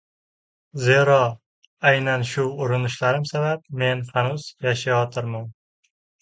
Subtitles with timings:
[0.85, 1.17] Zero,
[1.89, 5.47] aynan shu urinishlarim sabab men hanuz yashayotirman.